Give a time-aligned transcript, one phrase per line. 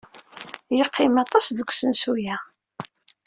[0.77, 2.35] Yeqqim aṭas deg usensu-a.